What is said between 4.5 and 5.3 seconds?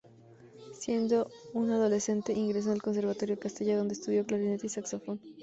y saxofón.